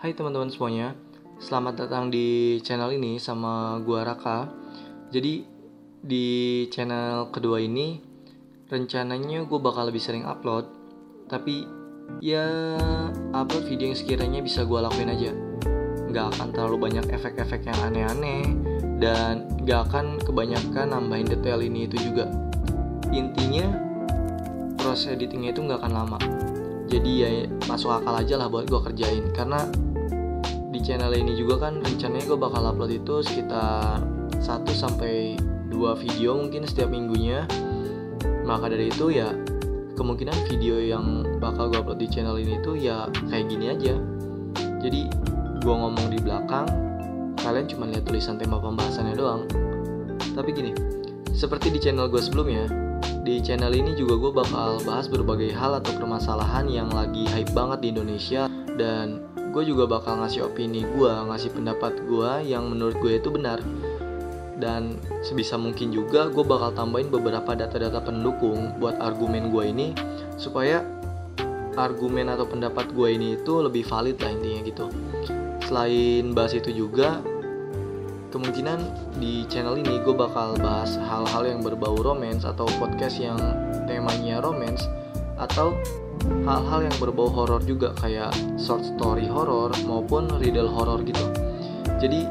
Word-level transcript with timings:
Hai 0.00 0.16
teman-teman 0.16 0.48
semuanya, 0.48 0.96
selamat 1.44 1.84
datang 1.84 2.08
di 2.08 2.56
channel 2.64 2.88
ini 2.96 3.20
sama 3.20 3.76
gua 3.84 4.00
Raka. 4.08 4.48
Jadi 5.12 5.44
di 6.00 6.64
channel 6.72 7.28
kedua 7.28 7.60
ini 7.60 8.00
rencananya 8.72 9.44
gue 9.44 9.60
bakal 9.60 9.92
lebih 9.92 10.00
sering 10.00 10.24
upload, 10.24 10.64
tapi 11.28 11.68
ya 12.24 12.48
upload 13.36 13.68
video 13.68 13.92
yang 13.92 13.98
sekiranya 14.00 14.40
bisa 14.40 14.64
gue 14.64 14.80
lakuin 14.80 15.12
aja. 15.12 15.36
Gak 16.08 16.32
akan 16.32 16.48
terlalu 16.56 16.80
banyak 16.80 17.04
efek-efek 17.04 17.68
yang 17.68 17.92
aneh-aneh 17.92 18.56
dan 19.04 19.52
gak 19.68 19.84
akan 19.92 20.16
kebanyakan 20.16 20.96
nambahin 20.96 21.28
detail 21.28 21.60
ini 21.60 21.84
itu 21.84 22.00
juga. 22.00 22.24
Intinya 23.12 23.68
proses 24.80 25.12
editingnya 25.12 25.52
itu 25.52 25.60
gak 25.68 25.84
akan 25.84 25.92
lama 25.92 26.20
jadi 26.90 27.10
ya 27.14 27.28
masuk 27.70 28.02
akal 28.02 28.18
aja 28.18 28.34
lah 28.34 28.50
buat 28.50 28.66
gue 28.66 28.80
kerjain 28.90 29.30
karena 29.30 29.62
channel 30.90 31.14
ini 31.14 31.38
juga 31.38 31.70
kan 31.70 31.78
rencananya 31.78 32.26
gue 32.26 32.34
bakal 32.34 32.66
upload 32.66 32.90
itu 32.90 33.22
sekitar 33.22 34.02
1 34.42 34.42
sampai 34.74 35.38
2 35.70 36.02
video 36.02 36.34
mungkin 36.34 36.66
setiap 36.66 36.90
minggunya. 36.90 37.46
Maka 38.42 38.74
dari 38.74 38.90
itu 38.90 39.14
ya 39.14 39.30
kemungkinan 39.94 40.50
video 40.50 40.82
yang 40.82 41.22
bakal 41.38 41.70
gue 41.70 41.78
upload 41.78 42.02
di 42.02 42.10
channel 42.10 42.34
ini 42.42 42.58
tuh 42.66 42.74
ya 42.74 43.06
kayak 43.30 43.46
gini 43.46 43.70
aja. 43.70 43.94
Jadi 44.82 45.06
gue 45.62 45.74
ngomong 45.78 46.10
di 46.10 46.18
belakang 46.18 46.66
kalian 47.38 47.70
cuma 47.70 47.86
lihat 47.86 48.10
tulisan 48.10 48.34
tema 48.34 48.58
pembahasannya 48.58 49.14
doang. 49.14 49.46
Tapi 50.34 50.50
gini 50.50 50.74
seperti 51.30 51.70
di 51.70 51.78
channel 51.78 52.10
gue 52.10 52.18
sebelumnya 52.18 52.66
di 53.22 53.38
channel 53.38 53.70
ini 53.70 53.94
juga 53.94 54.18
gue 54.18 54.32
bakal 54.42 54.82
bahas 54.82 55.06
berbagai 55.06 55.54
hal 55.54 55.78
atau 55.78 55.94
permasalahan 55.94 56.66
yang 56.66 56.90
lagi 56.90 57.30
hype 57.30 57.54
banget 57.54 57.78
di 57.78 57.88
Indonesia. 57.94 58.50
Dan 58.74 59.30
gue 59.50 59.62
juga 59.66 59.84
bakal 59.90 60.22
ngasih 60.22 60.46
opini 60.46 60.86
gue, 60.86 61.10
ngasih 61.10 61.50
pendapat 61.50 61.98
gue 62.06 62.30
yang 62.46 62.70
menurut 62.70 62.96
gue 63.02 63.18
itu 63.18 63.28
benar. 63.34 63.58
Dan 64.60 65.00
sebisa 65.24 65.56
mungkin 65.58 65.90
juga 65.90 66.28
gue 66.30 66.44
bakal 66.44 66.70
tambahin 66.76 67.10
beberapa 67.10 67.56
data-data 67.56 67.98
pendukung 68.04 68.78
buat 68.78 68.96
argumen 69.02 69.50
gue 69.50 69.64
ini 69.66 69.86
supaya 70.38 70.84
argumen 71.74 72.28
atau 72.28 72.44
pendapat 72.44 72.92
gue 72.92 73.08
ini 73.08 73.40
itu 73.40 73.52
lebih 73.58 73.82
valid 73.88 74.20
lah 74.20 74.30
intinya 74.30 74.60
gitu. 74.62 74.86
Selain 75.64 76.34
bahas 76.36 76.52
itu 76.54 76.70
juga 76.70 77.24
kemungkinan 78.30 78.78
di 79.18 79.42
channel 79.50 79.80
ini 79.80 79.98
gue 80.06 80.14
bakal 80.14 80.54
bahas 80.60 80.94
hal-hal 80.98 81.42
yang 81.46 81.60
berbau 81.66 81.98
romance 81.98 82.46
atau 82.46 82.68
podcast 82.78 83.18
yang 83.18 83.38
temanya 83.90 84.38
romance 84.38 84.86
atau 85.40 85.72
hal-hal 86.44 86.84
yang 86.84 86.96
berbau 87.00 87.32
horor 87.32 87.64
juga 87.64 87.96
kayak 87.96 88.30
short 88.60 88.84
story 88.84 89.24
horor 89.24 89.72
maupun 89.88 90.28
riddle 90.36 90.68
horor 90.68 91.00
gitu. 91.00 91.24
Jadi 91.96 92.28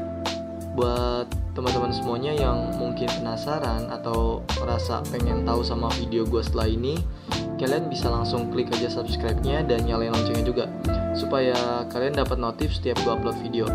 buat 0.78 1.26
teman-teman 1.58 1.90
semuanya 1.90 2.30
yang 2.30 2.70
mungkin 2.78 3.10
penasaran 3.10 3.90
atau 3.90 4.46
merasa 4.62 5.02
pengen 5.10 5.42
tahu 5.42 5.66
sama 5.66 5.90
video 5.98 6.22
gue 6.22 6.40
setelah 6.40 6.70
ini, 6.70 7.02
kalian 7.58 7.90
bisa 7.90 8.06
langsung 8.06 8.48
klik 8.54 8.70
aja 8.70 8.86
subscribe-nya 8.86 9.66
dan 9.66 9.82
nyalain 9.84 10.14
loncengnya 10.14 10.46
juga 10.46 10.64
supaya 11.12 11.84
kalian 11.90 12.16
dapat 12.16 12.38
notif 12.38 12.70
setiap 12.70 13.02
gue 13.02 13.12
upload 13.12 13.36
video. 13.42 13.66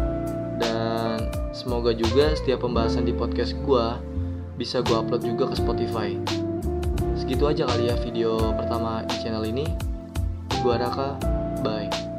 Dan 0.56 1.28
semoga 1.52 1.92
juga 1.92 2.32
setiap 2.40 2.64
pembahasan 2.64 3.04
di 3.04 3.12
podcast 3.12 3.52
gue 3.68 3.86
bisa 4.56 4.80
gue 4.80 4.96
upload 4.96 5.28
juga 5.28 5.52
ke 5.52 5.56
Spotify. 5.60 6.16
Segitu 7.16 7.48
aja 7.48 7.64
kali 7.64 7.88
ya 7.88 7.96
video 7.96 8.36
pertama 8.54 9.02
di 9.08 9.16
channel 9.24 9.48
ini. 9.48 9.66
Gua 10.60 10.76
Raka, 10.76 11.16
bye. 11.64 12.15